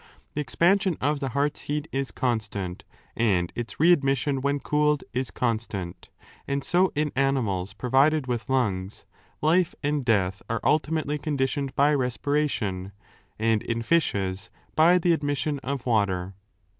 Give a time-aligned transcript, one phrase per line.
[0.33, 2.83] The expansion of the heart's heat is constant
[3.15, 6.09] and its re admission when cooled is constant.
[6.47, 9.05] And so in animals provided with lungs,
[9.43, 12.93] life and death are ultimately conditioned by respiration,
[13.37, 16.33] and in fishes by the admission of water.